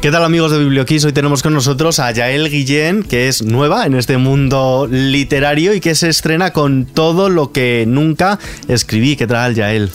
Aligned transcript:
¿Qué 0.00 0.12
tal 0.12 0.22
amigos 0.22 0.52
de 0.52 0.60
Biblioquiz? 0.60 1.04
Hoy 1.04 1.12
tenemos 1.12 1.42
con 1.42 1.52
nosotros 1.52 1.98
a 1.98 2.12
Yael 2.12 2.48
Guillén, 2.48 3.02
que 3.02 3.26
es 3.26 3.42
nueva 3.42 3.84
en 3.84 3.96
este 3.96 4.16
mundo 4.16 4.86
literario 4.88 5.74
y 5.74 5.80
que 5.80 5.96
se 5.96 6.08
estrena 6.08 6.52
con 6.52 6.86
todo 6.86 7.28
lo 7.28 7.50
que 7.50 7.84
nunca 7.84 8.38
escribí. 8.68 9.16
¿Qué 9.16 9.26
tal, 9.26 9.56
Yael? 9.56 9.90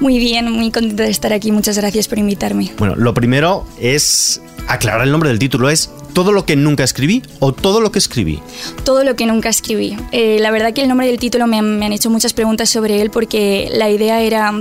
Muy 0.00 0.18
bien, 0.18 0.50
muy 0.50 0.70
contenta 0.70 1.02
de 1.02 1.10
estar 1.10 1.34
aquí. 1.34 1.52
Muchas 1.52 1.76
gracias 1.76 2.08
por 2.08 2.18
invitarme. 2.18 2.72
Bueno, 2.78 2.96
lo 2.96 3.12
primero 3.12 3.66
es 3.78 4.40
aclarar 4.68 5.02
el 5.02 5.12
nombre 5.12 5.28
del 5.28 5.38
título. 5.38 5.68
¿Es 5.68 5.90
todo 6.14 6.32
lo 6.32 6.46
que 6.46 6.56
nunca 6.56 6.82
escribí 6.82 7.22
o 7.38 7.52
todo 7.52 7.82
lo 7.82 7.92
que 7.92 7.98
escribí? 7.98 8.40
Todo 8.84 9.04
lo 9.04 9.16
que 9.16 9.26
nunca 9.26 9.50
escribí. 9.50 9.98
Eh, 10.12 10.38
la 10.40 10.50
verdad 10.50 10.72
que 10.72 10.80
el 10.80 10.88
nombre 10.88 11.08
del 11.08 11.18
título 11.18 11.46
me, 11.46 11.60
me 11.60 11.84
han 11.84 11.92
hecho 11.92 12.08
muchas 12.08 12.32
preguntas 12.32 12.70
sobre 12.70 13.02
él 13.02 13.10
porque 13.10 13.68
la 13.70 13.90
idea 13.90 14.22
era 14.22 14.54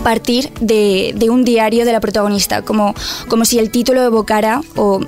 partir 0.00 0.50
de, 0.60 1.12
de, 1.14 1.30
un 1.30 1.44
diario 1.44 1.84
de 1.84 1.92
la 1.92 2.00
protagonista, 2.00 2.62
como, 2.62 2.94
como 3.28 3.44
si 3.44 3.58
el 3.58 3.70
título 3.70 4.02
evocara 4.02 4.62
o 4.76 5.00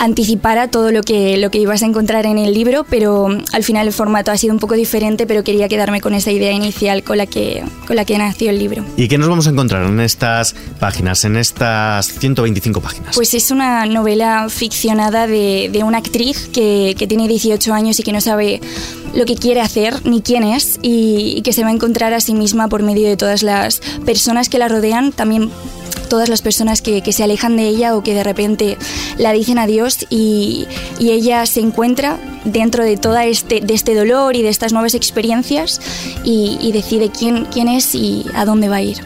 anticipara 0.00 0.68
todo 0.68 0.90
lo 0.92 1.02
que, 1.02 1.36
lo 1.36 1.50
que 1.50 1.58
ibas 1.58 1.82
a 1.82 1.86
encontrar 1.86 2.24
en 2.24 2.38
el 2.38 2.54
libro, 2.54 2.86
pero 2.88 3.28
al 3.52 3.62
final 3.62 3.86
el 3.86 3.92
formato 3.92 4.32
ha 4.32 4.36
sido 4.38 4.54
un 4.54 4.58
poco 4.58 4.74
diferente, 4.74 5.26
pero 5.26 5.44
quería 5.44 5.68
quedarme 5.68 6.00
con 6.00 6.14
esa 6.14 6.32
idea 6.32 6.50
inicial 6.52 7.04
con 7.04 7.18
la 7.18 7.26
que, 7.26 7.62
con 7.86 7.96
la 7.96 8.06
que 8.06 8.16
nació 8.16 8.48
el 8.48 8.58
libro. 8.58 8.82
¿Y 8.96 9.08
qué 9.08 9.18
nos 9.18 9.28
vamos 9.28 9.46
a 9.46 9.50
encontrar 9.50 9.84
en 9.84 10.00
estas 10.00 10.54
páginas, 10.78 11.24
en 11.26 11.36
estas 11.36 12.06
125 12.18 12.80
páginas? 12.80 13.14
Pues 13.14 13.34
es 13.34 13.50
una 13.50 13.84
novela 13.84 14.46
ficcionada 14.48 15.26
de, 15.26 15.68
de 15.70 15.84
una 15.84 15.98
actriz 15.98 16.48
que, 16.48 16.94
que 16.98 17.06
tiene 17.06 17.28
18 17.28 17.72
años 17.74 18.00
y 18.00 18.02
que 18.02 18.12
no 18.12 18.22
sabe 18.22 18.62
lo 19.14 19.26
que 19.26 19.34
quiere 19.34 19.60
hacer 19.60 20.06
ni 20.06 20.22
quién 20.22 20.44
es 20.44 20.78
y, 20.80 21.34
y, 21.36 21.42
que 21.42 21.52
se 21.52 21.62
va 21.62 21.68
a 21.68 21.72
encontrar 21.72 22.14
a 22.14 22.20
sí 22.20 22.32
misma 22.32 22.68
por 22.68 22.82
medio 22.82 23.06
de 23.06 23.18
todas 23.18 23.42
las 23.42 23.80
personas 24.06 24.48
que 24.48 24.58
la 24.58 24.68
rodean, 24.68 25.12
también 25.12 25.50
todas 26.10 26.28
las 26.28 26.42
personas 26.42 26.82
que, 26.82 27.00
que 27.00 27.12
se 27.14 27.24
alejan 27.24 27.56
de 27.56 27.68
ella 27.68 27.96
o 27.96 28.02
que 28.02 28.12
de 28.12 28.22
repente 28.22 28.76
la 29.16 29.32
dicen 29.32 29.58
adiós 29.58 30.04
y, 30.10 30.66
y 30.98 31.12
ella 31.12 31.46
se 31.46 31.60
encuentra 31.60 32.18
dentro 32.44 32.84
de 32.84 32.98
todo 32.98 33.16
este, 33.18 33.60
de 33.60 33.72
este 33.72 33.94
dolor 33.94 34.36
y 34.36 34.42
de 34.42 34.50
estas 34.50 34.72
nuevas 34.74 34.94
experiencias 34.94 35.80
y, 36.24 36.58
y 36.60 36.72
decide 36.72 37.10
quién, 37.16 37.46
quién 37.46 37.68
es 37.68 37.94
y 37.94 38.26
a 38.34 38.44
dónde 38.44 38.68
va 38.68 38.76
a 38.76 38.82
ir. 38.82 38.98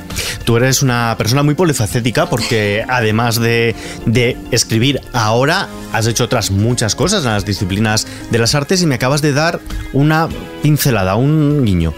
Tú 0.44 0.56
eres 0.56 0.82
una 0.82 1.14
persona 1.16 1.42
muy 1.42 1.54
polifacética 1.54 2.28
porque 2.28 2.84
además 2.88 3.38
de, 3.38 3.74
de, 4.06 4.36
escribir, 4.50 5.00
ahora 5.12 5.68
has 5.92 6.06
hecho 6.06 6.24
otras 6.24 6.50
muchas 6.50 6.94
cosas 6.94 7.24
en 7.24 7.30
las 7.30 7.44
disciplinas 7.44 8.06
de 8.30 8.38
las 8.38 8.54
artes 8.54 8.82
y 8.82 8.86
me 8.86 8.96
acabas 8.96 9.22
de 9.22 9.32
dar 9.32 9.60
una 9.92 10.28
pincelada, 10.62 11.16
un 11.16 11.64
guiño. 11.64 11.94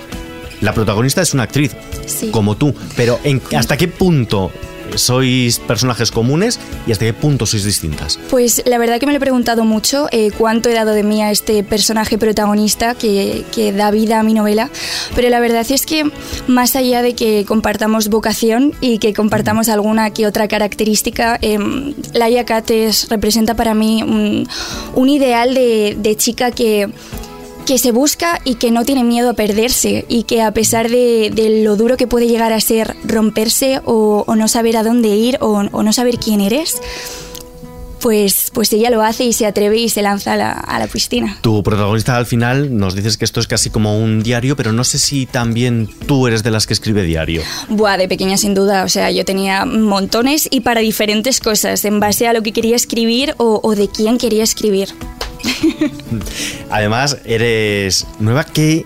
La 0.61 0.73
protagonista 0.73 1.23
es 1.23 1.35
una 1.35 1.45
actriz, 1.45 1.77
sí. 2.07 2.31
como 2.31 2.57
tú, 2.57 2.75
pero 2.97 3.21
¿en, 3.25 3.43
¿hasta 3.57 3.77
qué 3.77 3.89
punto 3.89 4.51
sois 4.95 5.59
personajes 5.59 6.11
comunes 6.11 6.59
y 6.87 6.93
hasta 6.93 7.05
qué 7.05 7.13
punto 7.13 7.47
sois 7.47 7.65
distintas? 7.65 8.19
Pues 8.31 8.63
la 8.67 8.79
verdad 8.79 8.99
que 8.99 9.07
me 9.07 9.13
lo 9.13 9.19
he 9.19 9.21
preguntado 9.21 9.65
mucho, 9.65 10.07
eh, 10.13 10.31
cuánto 10.37 10.69
he 10.69 10.75
dado 10.75 10.93
de 10.93 11.03
mí 11.03 11.23
a 11.23 11.31
este 11.31 11.63
personaje 11.63 12.19
protagonista 12.19 12.95
que, 12.95 13.45
que, 13.53 13.73
da 13.73 13.91
vida 13.91 14.21
a 14.21 14.23
mi 14.23 14.35
novela, 14.35 14.71
pero 15.15 15.29
la 15.29 15.41
verdad 15.41 15.67
es 15.69 15.87
que 15.87 16.11
más 16.47 16.77
allá 16.77 17.03
de 17.03 17.15
que 17.15 17.45
compartamos 17.45 18.09
vocación 18.09 18.73
y 18.81 18.99
que 18.99 19.13
compartamos 19.13 19.69
alguna 19.69 20.11
que 20.11 20.27
otra 20.27 20.49
característica, 20.49 21.39
eh, 21.43 21.59
Laia 22.15 22.45
Cates 22.45 23.09
representa 23.09 23.55
para 23.55 23.75
mí 23.75 24.03
un, 24.03 25.09
ideal 25.09 25.55
de, 25.55 25.97
de 25.99 26.17
chica 26.17 26.51
que 26.51 26.91
que 27.67 27.79
se 27.79 27.91
busca 27.91 28.41
y 28.45 28.55
que 28.55 28.71
no 28.71 28.85
tiene 28.85 29.05
miedo 29.05 29.29
a 29.29 29.35
perderse 29.35 30.07
y 30.09 30.23
que 30.23 30.41
a 30.41 30.53
pesar 30.53 30.89
de, 30.89 31.31
de 31.35 31.65
lo 31.65 31.77
duro 31.77 31.97
que 31.97 32.07
puede 32.07 32.29
llegar 32.29 32.53
a 32.53 32.61
ser 32.61 32.97
romperse 33.05 33.81
o, 33.85 34.25
o 34.27 34.37
no 34.37 34.49
saber 34.49 34.77
a 34.77 34.85
dónde 34.85 35.09
ir 35.09 35.37
o, 35.41 35.65
o, 35.71 35.83
no 35.83 35.93
saber 35.93 36.19
quién 36.19 36.41
eres, 36.41 36.77
pues, 38.01 38.51
pues 38.53 38.73
ella 38.73 38.89
lo 38.91 39.03
hace 39.03 39.25
y 39.25 39.33
se 39.33 39.47
atreve 39.47 39.79
y 39.79 39.89
se 39.89 40.01
lanza 40.01 40.35
a 40.35 40.37
la, 40.37 40.53
a 40.53 40.79
la 40.79 40.87
piscina. 40.87 41.39
Tu 41.41 41.61
protagonista 41.65 42.17
al 42.17 42.27
final 42.27 42.77
nos 42.77 42.95
dices 42.95 43.17
que 43.17 43.25
esto 43.25 43.41
es 43.41 43.49
casi 43.49 43.69
como 43.69 43.99
un 43.99 44.23
diario, 44.23 44.55
pero 44.55 44.73
no 44.73 44.85
sé 44.85 45.01
si 45.01 45.27
también 45.27 45.89
tú 46.07 46.29
eres 46.29 46.45
de 46.45 46.53
las 46.53 46.69
que 46.69 46.73
escribe 46.73 47.03
diario. 47.03 47.43
Buah, 47.69 47.97
de 47.97 48.07
pequeña 48.07 48.39
sin 48.39 48.55
duda, 48.55 48.85
o 48.85 48.89
sea, 48.89 49.11
yo 49.11 49.25
tenía 49.25 49.65
montones 49.65 50.47
y 50.51 50.61
para 50.61 50.81
diferentes 50.81 51.41
cosas, 51.41 51.85
en 51.85 51.99
base 51.99 52.29
a 52.29 52.33
lo 52.33 52.43
que 52.43 52.53
quería 52.53 52.77
escribir 52.77 53.35
o, 53.39 53.61
o 53.61 53.75
de 53.75 53.89
quién 53.89 54.19
quería 54.19 54.45
escribir. 54.45 54.91
Además, 56.71 57.19
eres 57.25 58.07
nueva. 58.19 58.45
¿Qué, 58.45 58.85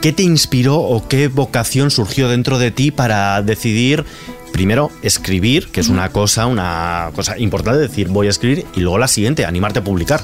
¿Qué 0.00 0.12
te 0.12 0.22
inspiró 0.22 0.78
o 0.78 1.06
qué 1.08 1.28
vocación 1.28 1.90
surgió 1.90 2.28
dentro 2.28 2.58
de 2.58 2.70
ti 2.70 2.90
para 2.90 3.42
decidir 3.42 4.04
primero 4.52 4.90
escribir, 5.02 5.68
que 5.68 5.80
es 5.80 5.88
una 5.88 6.10
cosa, 6.10 6.46
una 6.46 7.10
cosa 7.14 7.36
importante, 7.38 7.80
decir 7.80 8.08
voy 8.08 8.28
a 8.28 8.30
escribir, 8.30 8.66
y 8.76 8.80
luego 8.80 8.98
la 8.98 9.08
siguiente, 9.08 9.44
animarte 9.44 9.80
a 9.80 9.84
publicar. 9.84 10.20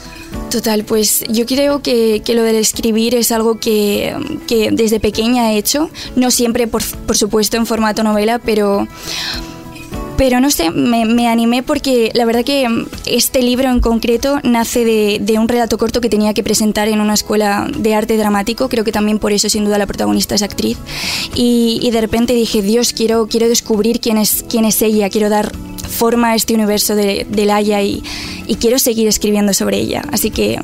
Total, 0.51 0.84
pues 0.84 1.25
yo 1.29 1.47
creo 1.47 1.83
que, 1.83 2.23
que 2.25 2.35
lo 2.35 2.43
del 2.43 2.56
escribir 2.56 3.15
es 3.15 3.33
algo 3.33 3.59
que, 3.59 4.15
que, 4.47 4.71
desde 4.71 5.00
pequeña 5.00 5.53
he 5.53 5.59
hecho, 5.59 5.91
no 6.15 6.31
siempre 6.31 6.67
por, 6.67 6.83
por 6.85 7.17
supuesto 7.17 7.56
en 7.56 7.67
formato 7.67 8.03
novela, 8.03 8.39
pero 8.39 8.87
pero 10.19 10.41
no 10.41 10.51
sé, 10.51 10.71
me, 10.73 11.29
animé 11.29 11.62
porque 11.62 12.11
la 12.12 12.25
verdad 12.25 12.45
que 12.45 12.67
este 13.06 13.41
libro 13.41 13.71
en 13.71 13.79
concreto 13.79 14.41
nace 14.43 14.84
de, 14.84 15.39
un 15.39 15.49
relato 15.49 15.79
corto 15.79 16.01
que 16.01 16.11
tenía 16.11 16.34
que 16.34 16.43
presentar 16.43 16.89
en 16.89 17.01
una 17.01 17.15
escuela 17.15 17.69
de 17.73 17.95
arte 17.95 18.17
dramático, 18.17 18.69
creo 18.69 18.83
que 18.83 18.91
también 18.91 19.21
por 19.21 19.33
eso 19.33 19.49
sin 19.49 19.65
duda 19.65 19.79
la 19.79 19.87
protagonista 19.87 20.34
es 20.34 20.43
actriz, 20.43 20.77
y, 21.37 21.89
de 21.93 22.01
repente 22.01 22.34
dije, 22.34 22.62
Dios, 22.62 22.93
quiero, 22.93 23.29
quiero 23.29 23.49
descubrir 23.49 24.01
quién 24.01 24.19
es, 24.19 24.45
quién 24.51 24.65
es 24.65 24.83
ella, 24.83 25.09
quiero 25.09 25.29
dar 25.29 25.53
forma 25.89 26.33
a 26.33 26.35
este 26.35 26.53
universo 26.53 26.97
de, 26.97 27.25
de 27.29 27.47
Laia 27.47 27.81
y 27.83 28.03
quiero 28.61 28.81
seguir 28.81 29.06
escribiendo 29.06 29.55
sobre 29.55 29.79
ella, 29.79 30.03
así 30.11 30.31
que 30.31 30.59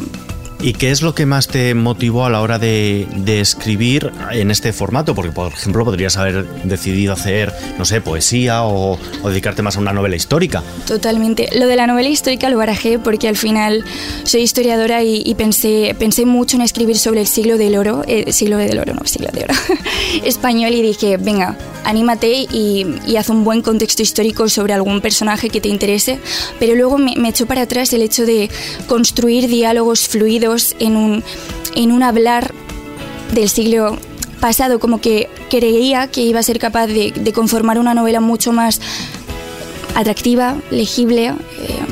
¿Y 0.65 0.73
qué 0.73 0.91
es 0.91 1.03
lo 1.03 1.15
que 1.15 1.27
más 1.27 1.47
te 1.47 1.75
motivó 1.75 2.25
a 2.25 2.31
la 2.31 2.41
hora 2.41 2.59
de, 2.59 3.07
de, 3.17 3.41
escribir 3.41 4.11
en 4.33 4.51
este 4.51 4.73
formato? 4.73 5.15
Porque, 5.15 5.31
por 5.31 5.53
ejemplo, 5.53 5.85
podrías 5.85 6.17
haber 6.17 6.47
decidido 6.65 7.13
hacer, 7.13 7.53
no 7.77 7.85
sé, 7.85 8.01
poesía 8.01 8.63
o, 8.63 8.99
o, 9.23 9.29
dedicarte 9.29 9.61
más 9.61 9.77
a 9.77 9.81
una 9.81 9.93
novela 9.93 10.17
histórica. 10.17 10.63
Totalmente. 10.87 11.51
Lo 11.55 11.67
de 11.67 11.77
la 11.77 11.87
novela 11.87 12.09
histórica 12.09 12.49
lo 12.49 12.57
barajé 12.57 12.99
porque 12.99 13.29
al 13.29 13.37
final 13.37 13.85
soy 14.23 14.41
historiadora 14.41 15.03
y, 15.03 15.23
y 15.27 15.35
pensé, 15.35 15.95
pensé 15.99 16.25
mucho 16.25 16.57
en 16.57 16.63
escribir 16.63 16.97
sobre 16.97 17.21
el 17.21 17.27
siglo 17.27 17.59
del 17.59 17.77
oro, 17.77 18.03
eh, 18.09 18.33
siglo 18.33 18.57
del 18.57 18.79
oro, 18.79 18.95
no, 18.95 19.05
siglo 19.05 19.29
de 19.35 19.45
oro, 19.45 19.55
español 20.25 20.73
y 20.73 20.81
dije, 20.81 21.19
venga, 21.19 21.59
anímate 21.85 22.47
y, 22.51 22.87
y, 23.07 23.17
haz 23.17 23.29
un 23.29 23.45
buen 23.45 23.61
contexto 23.61 24.01
histórico 24.01 24.49
sobre 24.49 24.73
algún 24.73 25.03
personaje 25.03 25.51
que 25.51 25.61
te 25.61 25.69
interese, 25.69 26.21
pero 26.59 26.75
luego 26.75 26.97
me, 26.97 27.17
me 27.17 27.29
echó 27.29 27.45
para 27.45 27.61
atrás 27.61 27.93
el 27.93 28.01
hecho 28.01 28.25
de 28.25 28.49
construir 28.87 29.47
diálogos 29.47 30.09
fluidos 30.09 30.54
en 30.79 30.97
un, 30.97 31.23
en 31.75 31.93
un 31.93 32.03
hablar 32.03 32.53
del 33.33 33.49
siglo 33.49 33.97
pasado, 34.41 34.79
como 34.79 35.01
que 35.01 35.29
creía 35.51 36.09
que 36.09 36.23
iba 36.23 36.41
a 36.41 36.43
ser 36.43 36.59
capaz 36.59 36.87
de, 36.87 37.33
conformar 37.35 37.79
una 37.79 37.95
novela 37.95 38.21
mucho 38.21 38.53
más 38.53 38.81
atractiva, 39.95 40.57
legible. 40.71 41.29
Eh, 41.29 41.84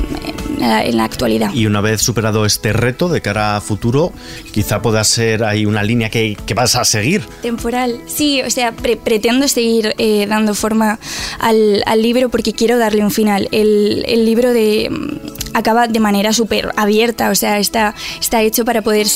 en 0.59 0.97
la 0.97 1.03
actualidad. 1.03 1.53
Y 1.53 1.65
una 1.65 1.81
vez 1.81 2.01
superado 2.01 2.45
este 2.45 2.73
reto 2.73 3.09
de 3.09 3.21
cara 3.21 3.57
a 3.57 3.61
futuro, 3.61 4.11
quizá 4.51 4.81
pueda 4.81 5.03
ser 5.03 5.43
ahí 5.43 5.65
una 5.65 5.83
línea 5.83 6.09
que, 6.09 6.37
que 6.45 6.53
vas 6.53 6.75
a 6.75 6.85
seguir. 6.85 7.23
Temporal, 7.41 7.99
sí, 8.05 8.41
o 8.41 8.49
sea, 8.49 8.71
pre 8.71 8.97
pretendo 8.97 9.47
seguir 9.47 9.93
eh, 9.97 10.25
dando 10.27 10.53
forma 10.53 10.99
al, 11.39 11.83
al, 11.85 12.01
libro 12.01 12.29
porque 12.29 12.53
quiero 12.53 12.77
darle 12.77 13.03
un 13.03 13.11
final. 13.11 13.47
El, 13.51 14.03
el 14.07 14.25
libro 14.25 14.53
de, 14.53 14.89
acaba 15.53 15.87
de 15.87 15.99
manera 15.99 16.33
súper 16.33 16.71
abierta, 16.75 17.29
o 17.29 17.35
sea, 17.35 17.59
está, 17.59 17.95
está 18.19 18.41
hecho 18.41 18.65
para 18.65 18.81
poder 18.81 19.07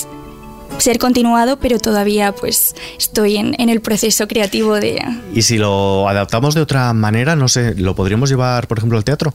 ser 0.77 0.99
continuado, 0.99 1.57
pero 1.57 1.79
todavía 1.79 2.33
pues 2.33 2.75
estoy 2.97 3.37
en, 3.37 3.55
en, 3.57 3.69
el 3.69 3.81
proceso 3.81 4.27
creativo 4.27 4.75
de... 4.75 5.01
Y 5.33 5.41
si 5.41 5.57
lo 5.57 6.07
adaptamos 6.07 6.53
de 6.53 6.61
otra 6.61 6.93
manera, 6.93 7.35
no 7.35 7.47
sé, 7.47 7.73
¿lo 7.75 7.95
podríamos 7.95 8.29
llevar, 8.29 8.67
por 8.67 8.77
ejemplo, 8.77 8.97
al 8.97 9.03
teatro? 9.03 9.33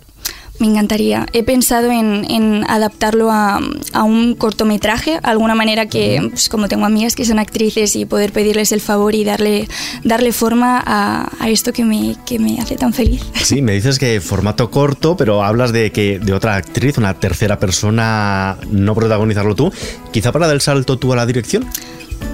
Me 0.63 0.69
encantaría. 0.69 1.27
He 1.33 1.43
pensado 1.43 1.91
en, 1.91 2.25
en 2.31 2.65
adaptarlo 2.71 3.33
a, 3.33 3.61
a, 3.93 4.03
un 4.05 4.37
cortometraje, 4.37 5.19
alguna 5.25 5.57
manera 5.57 5.87
que, 5.87 6.29
pues, 6.31 6.49
como 6.49 6.69
tengo 6.69 6.87
amigas 6.87 7.17
que 7.17 7.25
son 7.25 7.41
actrices 7.41 7.97
y 7.97 8.05
poder 8.05 8.31
pedirles 8.31 8.71
el 8.71 8.81
favor 8.81 9.17
y 9.17 9.25
darle, 9.25 9.67
darle 10.05 10.31
forma 10.31 10.81
a, 10.87 11.33
a, 11.41 11.51
esto 11.51 11.73
que 11.73 11.85
me, 11.85 12.15
que 12.25 12.39
me 12.39 12.61
hace 12.61 12.77
tan 12.77 12.93
feliz. 12.93 13.25
Sí, 13.43 13.61
me 13.61 13.73
dices 13.73 13.99
que 13.99 14.21
formato 14.21 14.71
corto, 14.71 15.17
pero 15.17 15.43
hablas 15.43 15.73
de 15.73 15.91
que 15.91 16.21
de 16.21 16.33
otra 16.33 16.55
actriz, 16.55 16.97
una 16.97 17.15
tercera 17.15 17.59
persona, 17.59 18.57
no 18.71 18.95
protagonizarlo 18.95 19.57
tú. 19.57 19.73
Quizá 20.13 20.31
para 20.31 20.47
dar 20.47 20.55
el 20.55 20.61
salto 20.61 20.97
tú 20.97 21.13
a 21.13 21.17
la 21.17 21.27
dirección. 21.27 21.67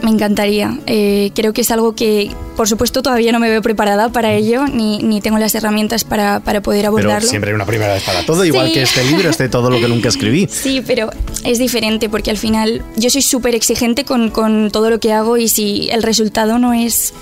Me 0.03 0.11
encantaría. 0.11 0.79
Eh, 0.87 1.31
creo 1.35 1.53
que 1.53 1.63
es 1.63 1.71
algo 1.71 1.95
que, 1.95 2.31
por 2.57 2.69
supuesto, 2.69 3.03
todavía 3.03 3.33
no 3.33 3.41
me 3.41 3.51
veo 3.51 3.63
preparada 3.63 4.09
para 4.11 4.33
ello, 4.33 4.67
ni, 4.67 4.99
ni 4.99 5.21
tengo 5.21 5.39
las 5.39 5.55
herramientas 5.55 6.05
para, 6.05 6.41
para, 6.41 6.61
poder 6.61 6.87
abordarlo. 6.87 7.19
Pero 7.19 7.31
siempre 7.31 7.51
hay 7.51 7.55
una 7.55 7.67
primera 7.67 7.95
vez 7.95 8.03
para 8.05 8.25
todo, 8.25 8.43
sí. 8.43 8.49
igual 8.49 8.73
que 8.73 8.83
este 8.83 9.05
libro, 9.05 9.29
este 9.29 9.49
todo 9.49 9.71
lo 9.71 9.79
que 9.79 9.89
nunca 9.89 10.09
escribí. 10.09 10.49
Sí, 10.59 10.83
pero 10.87 11.11
es 11.45 11.59
diferente 11.59 12.09
porque 12.09 12.31
al 12.31 12.37
final 12.37 12.83
yo 12.97 13.11
soy 13.11 13.23
súper 13.23 13.55
exigente 13.55 14.05
con, 14.05 14.31
con 14.31 14.71
todo 14.71 14.91
lo 14.91 14.99
que 14.99 15.13
hago 15.13 15.37
y 15.37 15.49
si 15.49 15.89
el 15.91 16.03
resultado 16.03 16.59
no 16.59 16.75
es 16.75 17.15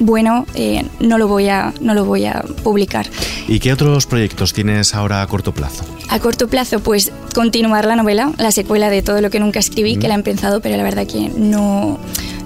bueno, 0.00 0.46
eh, 0.54 0.86
no, 1.00 1.18
lo 1.18 1.28
voy 1.28 1.48
a, 1.48 1.72
no 1.80 1.94
lo 1.94 2.04
voy 2.04 2.26
a 2.26 2.44
publicar. 2.62 3.06
¿Y 3.46 3.60
qué 3.60 3.72
otros 3.72 4.06
proyectos 4.06 4.52
tienes 4.52 4.94
ahora 4.94 5.22
a 5.22 5.26
corto 5.26 5.52
plazo? 5.52 5.84
A 6.08 6.20
corto 6.20 6.48
plazo, 6.48 6.80
pues 6.80 7.12
continuar 7.34 7.86
la 7.86 7.96
novela, 7.96 8.32
la 8.38 8.52
secuela 8.52 8.90
de 8.90 9.02
todo 9.02 9.20
lo 9.20 9.30
que 9.30 9.40
nunca 9.40 9.58
escribí, 9.58 9.96
que 9.96 10.08
la 10.08 10.14
he 10.14 10.18
empezado, 10.18 10.60
pero 10.60 10.76
la 10.76 10.82
verdad 10.82 11.06
que 11.06 11.30
no, 11.36 11.98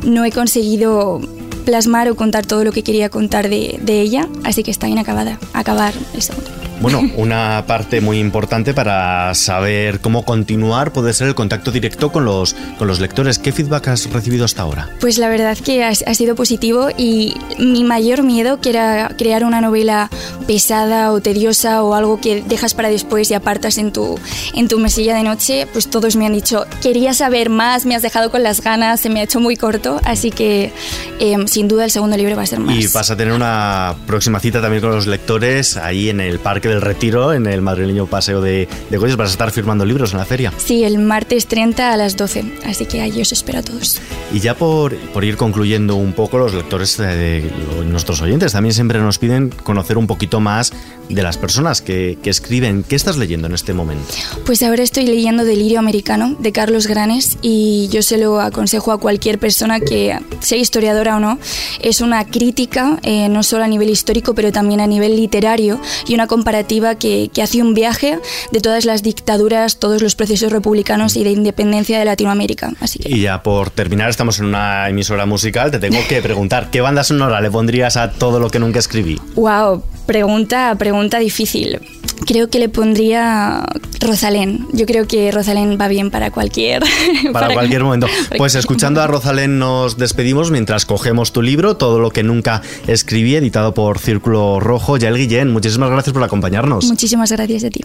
no 0.04 0.24
he 0.24 0.32
conseguido 0.32 1.20
plasmar 1.64 2.08
o 2.10 2.16
contar 2.16 2.46
todo 2.46 2.64
lo 2.64 2.72
que 2.72 2.82
quería 2.82 3.08
contar 3.08 3.48
de, 3.48 3.78
de 3.82 4.00
ella, 4.00 4.28
así 4.44 4.62
que 4.62 4.70
está 4.70 4.88
inacabada, 4.88 5.38
acabar 5.52 5.94
segundo. 6.18 6.51
Bueno, 6.82 7.00
una 7.16 7.62
parte 7.68 8.00
muy 8.00 8.18
importante 8.18 8.74
para 8.74 9.32
saber 9.36 10.00
cómo 10.00 10.24
continuar 10.24 10.92
puede 10.92 11.12
ser 11.12 11.28
el 11.28 11.36
contacto 11.36 11.70
directo 11.70 12.10
con 12.10 12.24
los, 12.24 12.56
con 12.76 12.88
los 12.88 12.98
lectores. 12.98 13.38
¿Qué 13.38 13.52
feedback 13.52 13.86
has 13.86 14.10
recibido 14.12 14.44
hasta 14.44 14.62
ahora? 14.62 14.90
Pues 15.00 15.16
la 15.18 15.28
verdad 15.28 15.56
que 15.56 15.84
ha, 15.84 15.90
ha 15.90 16.14
sido 16.14 16.34
positivo 16.34 16.88
y 16.98 17.36
mi 17.60 17.84
mayor 17.84 18.24
miedo, 18.24 18.60
que 18.60 18.70
era 18.70 19.14
crear 19.16 19.44
una 19.44 19.60
novela 19.60 20.10
pesada 20.48 21.12
o 21.12 21.20
tediosa 21.20 21.84
o 21.84 21.94
algo 21.94 22.20
que 22.20 22.42
dejas 22.42 22.74
para 22.74 22.88
después 22.88 23.30
y 23.30 23.34
apartas 23.34 23.78
en 23.78 23.92
tu, 23.92 24.18
en 24.52 24.66
tu 24.66 24.80
mesilla 24.80 25.14
de 25.14 25.22
noche, 25.22 25.68
pues 25.72 25.88
todos 25.88 26.16
me 26.16 26.26
han 26.26 26.32
dicho, 26.32 26.66
quería 26.82 27.14
saber 27.14 27.48
más, 27.48 27.86
me 27.86 27.94
has 27.94 28.02
dejado 28.02 28.32
con 28.32 28.42
las 28.42 28.60
ganas, 28.60 29.00
se 29.00 29.08
me 29.08 29.20
ha 29.20 29.22
hecho 29.22 29.38
muy 29.38 29.56
corto, 29.56 30.00
así 30.04 30.32
que 30.32 30.72
eh, 31.20 31.36
sin 31.46 31.68
duda 31.68 31.84
el 31.84 31.92
segundo 31.92 32.16
libro 32.16 32.34
va 32.36 32.42
a 32.42 32.46
ser 32.46 32.58
más. 32.58 32.74
Y 32.74 32.88
vas 32.88 33.08
a 33.10 33.16
tener 33.16 33.32
una 33.34 33.94
próxima 34.04 34.40
cita 34.40 34.60
también 34.60 34.82
con 34.82 34.90
los 34.90 35.06
lectores 35.06 35.76
ahí 35.76 36.08
en 36.08 36.20
el 36.20 36.40
Parque 36.40 36.71
del 36.72 36.80
Retiro, 36.80 37.32
en 37.32 37.46
el 37.46 37.60
madrileño 37.62 38.06
Paseo 38.06 38.40
de, 38.40 38.68
de 38.90 38.98
Goyes. 38.98 39.16
Vas 39.16 39.30
a 39.30 39.32
estar 39.32 39.50
firmando 39.50 39.84
libros 39.84 40.12
en 40.12 40.18
la 40.18 40.24
feria. 40.24 40.52
Sí, 40.56 40.84
el 40.84 40.98
martes 40.98 41.46
30 41.46 41.92
a 41.92 41.96
las 41.96 42.16
12, 42.16 42.44
así 42.64 42.86
que 42.86 43.00
ahí 43.00 43.20
os 43.20 43.32
espero 43.32 43.58
a 43.58 43.62
todos. 43.62 44.00
Y 44.32 44.40
ya 44.40 44.54
por, 44.54 44.96
por 45.12 45.24
ir 45.24 45.36
concluyendo 45.36 45.96
un 45.96 46.14
poco, 46.14 46.38
los 46.38 46.54
lectores 46.54 46.96
de, 46.96 47.16
de 47.16 47.50
nuestros 47.84 48.20
oyentes 48.22 48.52
también 48.52 48.74
siempre 48.74 48.98
nos 48.98 49.18
piden 49.18 49.50
conocer 49.50 49.98
un 49.98 50.06
poquito 50.06 50.40
más 50.40 50.72
de 51.08 51.22
las 51.22 51.36
personas 51.36 51.82
que, 51.82 52.18
que, 52.22 52.30
escriben. 52.30 52.84
¿Qué 52.84 52.96
estás 52.96 53.18
leyendo 53.18 53.46
en 53.46 53.54
este 53.54 53.74
momento? 53.74 54.06
Pues 54.46 54.62
ahora 54.62 54.82
estoy 54.82 55.06
leyendo 55.06 55.44
Delirio 55.44 55.78
Americano 55.78 56.36
de 56.38 56.52
Carlos 56.52 56.86
Granes 56.86 57.38
y 57.42 57.88
yo 57.92 58.02
se 58.02 58.16
lo 58.16 58.40
aconsejo 58.40 58.92
a 58.92 58.98
cualquier 58.98 59.38
persona 59.38 59.80
que 59.80 60.18
sea 60.40 60.58
historiadora 60.58 61.16
o 61.16 61.20
no. 61.20 61.38
Es 61.80 62.00
una 62.00 62.24
crítica, 62.24 62.98
eh, 63.02 63.28
no 63.28 63.42
solo 63.42 63.64
a 63.64 63.68
nivel 63.68 63.90
histórico, 63.90 64.34
pero 64.34 64.52
también 64.52 64.80
a 64.80 64.86
nivel 64.86 65.16
literario 65.16 65.80
y 66.06 66.14
una 66.14 66.26
comparativa 66.26 66.61
que, 66.98 67.30
que 67.32 67.42
hace 67.42 67.62
un 67.62 67.74
viaje 67.74 68.18
de 68.50 68.60
todas 68.60 68.84
las 68.84 69.02
dictaduras, 69.02 69.78
todos 69.78 70.02
los 70.02 70.14
procesos 70.14 70.52
republicanos 70.52 71.16
y 71.16 71.24
de 71.24 71.30
independencia 71.30 71.98
de 71.98 72.04
Latinoamérica. 72.04 72.72
Así 72.80 72.98
que... 72.98 73.10
Y 73.10 73.22
ya 73.22 73.42
por 73.42 73.70
terminar, 73.70 74.10
estamos 74.10 74.38
en 74.38 74.46
una 74.46 74.88
emisora 74.88 75.26
musical, 75.26 75.70
te 75.70 75.78
tengo 75.78 75.98
que 76.08 76.22
preguntar, 76.22 76.70
¿qué 76.70 76.80
banda 76.80 77.04
sonora 77.04 77.40
le 77.40 77.50
pondrías 77.50 77.96
a 77.96 78.12
todo 78.12 78.40
lo 78.40 78.50
que 78.50 78.58
nunca 78.58 78.78
escribí? 78.78 79.20
Wow, 79.34 79.82
pregunta, 80.06 80.74
pregunta 80.78 81.18
difícil. 81.18 81.80
Creo 82.26 82.48
que 82.48 82.58
le 82.58 82.68
pondría 82.68 83.64
Rosalén. 84.00 84.66
Yo 84.72 84.86
creo 84.86 85.06
que 85.06 85.30
Rosalén 85.30 85.78
va 85.80 85.88
bien 85.88 86.10
para 86.10 86.30
cualquier... 86.30 86.82
Para, 87.32 87.46
para 87.46 87.54
cualquier 87.54 87.84
momento. 87.84 88.06
Pues 88.36 88.54
escuchando 88.54 89.00
a 89.00 89.06
Rosalén 89.06 89.58
nos 89.58 89.96
despedimos 89.98 90.50
mientras 90.50 90.86
cogemos 90.86 91.32
tu 91.32 91.42
libro, 91.42 91.76
Todo 91.76 92.00
lo 92.00 92.10
que 92.10 92.22
nunca 92.22 92.62
escribí, 92.86 93.36
editado 93.36 93.74
por 93.74 93.98
Círculo 93.98 94.60
Rojo. 94.60 94.96
Yael 94.96 95.16
Guillén, 95.16 95.52
muchísimas 95.52 95.90
gracias 95.90 96.12
por 96.12 96.22
acompañarnos. 96.22 96.86
Muchísimas 96.86 97.30
gracias 97.30 97.64
a 97.64 97.70
ti. 97.70 97.84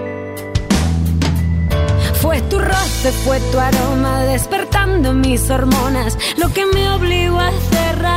Fue 2.31 2.41
tu 2.43 2.59
roce, 2.59 3.11
fue 3.25 3.41
tu 3.51 3.59
aroma 3.59 4.23
despertando 4.23 5.11
mis 5.11 5.49
hormonas, 5.49 6.17
lo 6.37 6.47
que 6.53 6.65
me 6.65 6.89
obligó 6.93 7.37
a 7.37 7.51
cerrar 7.51 8.10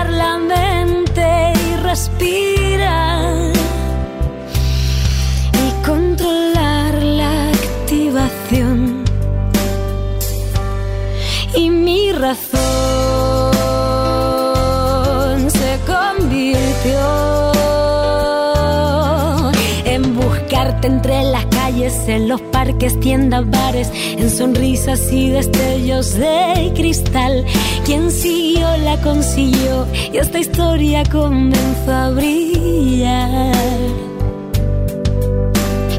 entre 20.54 21.24
las 21.24 21.46
calles, 21.46 22.08
en 22.08 22.28
los 22.28 22.40
parques, 22.40 22.98
tiendas, 23.00 23.48
bares, 23.50 23.90
en 23.92 24.30
sonrisas 24.30 25.12
y 25.12 25.30
destellos 25.30 26.14
de 26.14 26.72
cristal. 26.74 27.44
Quien 27.84 28.10
siguió 28.10 28.66
la 28.78 28.96
consiguió 29.00 29.86
y 30.12 30.18
esta 30.18 30.38
historia 30.38 31.02
comenzó 31.10 31.92
a 31.92 32.10
brillar. 32.10 33.54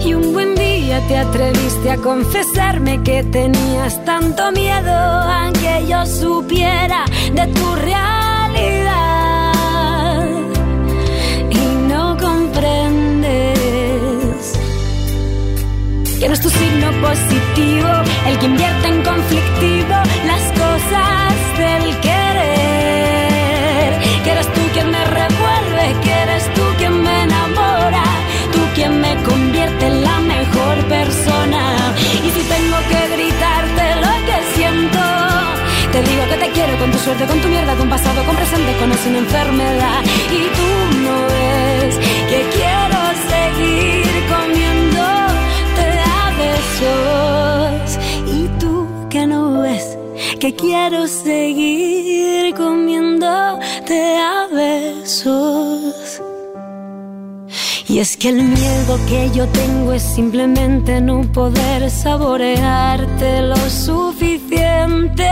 Y 0.05 0.13
un 0.13 0.33
buen 0.33 0.55
día 0.55 1.01
te 1.07 1.17
atreviste 1.17 1.91
a 1.91 1.97
confesarme 1.97 3.03
que 3.03 3.23
tenías 3.23 4.03
tanto 4.05 4.51
miedo 4.51 4.91
a 4.91 5.51
que 5.53 5.87
yo 5.87 6.05
supiera 6.05 7.05
de 7.33 7.47
tu 7.47 7.75
realidad. 7.75 8.94
Que 16.19 16.27
no 16.27 16.33
es 16.33 16.41
tu 16.41 16.49
signo 16.49 16.91
positivo 17.01 17.89
el 18.27 18.37
que 18.39 18.45
invierte 18.45 18.87
en 18.87 19.03
conflictivo 19.03 19.95
las 20.25 20.43
cosas 20.63 21.33
del 21.57 21.99
querer. 21.99 23.91
Que 24.23 24.31
eres 24.31 24.47
tú 24.53 24.61
quien 24.73 24.91
me 24.91 25.03
revuelve, 25.05 25.95
que 26.03 26.11
eres 26.11 26.53
tú 26.53 26.61
quien 26.77 27.03
me 27.03 27.23
enamora, 27.23 28.03
tú 28.53 28.59
quien 28.75 29.01
me 29.01 29.15
convierte 29.23 29.87
en 29.87 30.03
la 30.03 30.19
mejor 30.19 30.75
persona. 30.85 31.93
Y 32.25 32.29
si 32.35 32.41
tengo 32.55 32.77
que 32.91 33.07
gritarte 33.15 33.95
lo 34.05 34.13
que 34.27 34.37
siento, 34.55 35.01
te 35.91 36.01
digo 36.01 36.23
que 36.29 36.37
te 36.37 36.49
quiero 36.51 36.77
con 36.77 36.91
tu 36.91 36.97
suerte, 36.99 37.25
con 37.25 37.39
tu 37.39 37.47
mierda, 37.49 37.75
con 37.75 37.89
pasado, 37.89 38.23
con 38.23 38.35
presente, 38.35 38.75
con 38.79 38.93
sin 39.03 39.15
enfermedad. 39.15 40.03
Y 40.31 40.41
tú 40.57 40.67
no 41.03 41.15
ves 41.27 41.54
que 50.39 50.53
quiero 50.55 51.07
seguir 51.07 52.53
comiéndote 52.55 54.17
a 54.17 54.47
besos. 54.51 56.21
Y 57.87 57.99
es 57.99 58.17
que 58.17 58.29
el 58.29 58.41
miedo 58.43 58.99
que 59.07 59.29
yo 59.33 59.47
tengo 59.47 59.93
es 59.93 60.01
simplemente 60.01 60.99
no 60.99 61.21
poder 61.31 61.89
saborearte 61.89 63.41
lo 63.43 63.55
suficiente. 63.69 65.29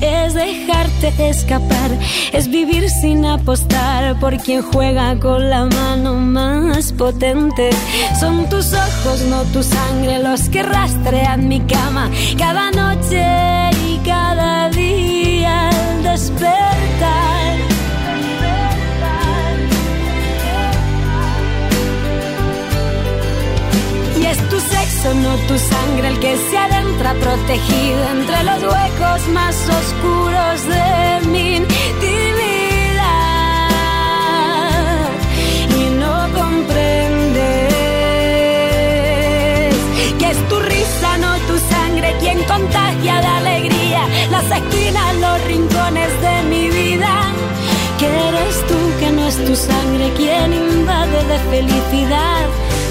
Es 0.00 0.34
dejarte 0.34 1.28
escapar, 1.28 1.90
es 2.32 2.48
vivir 2.48 2.90
sin 2.90 3.24
apostar 3.24 4.18
por 4.18 4.36
quien 4.38 4.62
juega 4.62 5.18
con 5.18 5.48
la 5.48 5.66
mano 5.66 6.14
más 6.14 6.92
potente. 6.92 7.70
Son 8.18 8.48
tus 8.48 8.72
ojos, 8.72 9.22
no 9.30 9.42
tu 9.44 9.62
sangre, 9.62 10.18
los 10.18 10.48
que 10.48 10.62
rastrean 10.62 11.48
mi 11.48 11.60
cama 11.60 12.10
cada 12.36 12.72
noche 12.72 13.71
despertar. 16.02 17.56
Y 24.20 24.26
es 24.26 24.38
tu 24.48 24.58
sexo, 24.60 25.14
no 25.14 25.36
tu 25.48 25.58
sangre, 25.58 26.08
el 26.08 26.18
que 26.20 26.36
se 26.36 26.58
adentra 26.58 27.14
protegido 27.14 28.08
entre 28.16 28.44
los 28.44 28.62
huecos 28.62 29.28
más 29.28 29.56
oscuros 29.80 30.66
de 30.74 31.28
mi 31.28 31.56
intimidad. 31.56 31.72
Y 35.80 35.84
no 36.02 36.16
comprendes 36.40 37.72
que 40.18 40.26
es 40.30 40.48
tu 40.48 40.58
risa, 40.60 41.18
no 41.18 41.32
tu 41.48 41.58
sangre, 41.74 42.16
quien 42.20 42.38
contagia 42.44 43.11
las 44.48 44.60
esquinas, 44.60 45.16
los 45.16 45.44
rincones 45.44 46.20
de 46.20 46.42
mi 46.48 46.68
vida. 46.68 47.32
Que 47.98 48.06
eres 48.06 48.66
tú, 48.66 48.78
que 48.98 49.10
no 49.12 49.26
es 49.28 49.36
tu 49.44 49.54
sangre 49.54 50.12
quien 50.16 50.52
invade 50.52 51.24
de 51.24 51.38
felicidad 51.50 52.46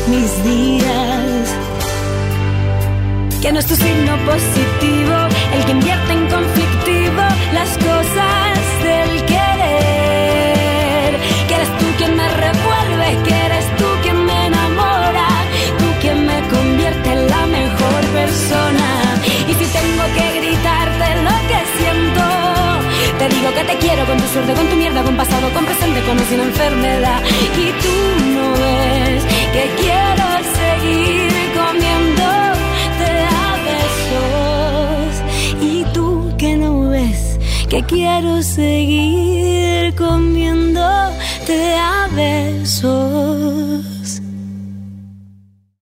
mis 0.07 0.43
días. 0.43 1.49
Que 3.41 3.51
no 3.51 3.59
es 3.59 3.65
tu 3.65 3.75
signo 3.75 4.17
positivo, 4.25 5.15
el 5.55 5.65
que 5.65 5.71
invierte 5.71 6.13
en 6.13 6.29
y 26.63 27.71
tú 27.81 27.95
no 28.35 28.51
ves 28.51 29.23
que 29.53 29.65
quiero 29.81 30.27
seguir 30.59 31.31
comiéndote 31.59 33.09
a 33.29 33.57
besos. 33.67 35.13
Y 35.61 35.83
tú 35.93 36.31
que 36.37 36.55
no 36.57 36.89
ves 36.89 37.39
que 37.67 37.81
quiero 37.83 38.43
seguir 38.43 39.30